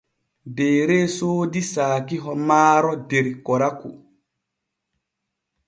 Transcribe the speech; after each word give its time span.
Deere 0.59 0.95
soodi 1.15 1.61
saakiho 1.71 2.33
maaro 2.47 2.93
der 3.11 3.27
Koraku. 3.45 3.89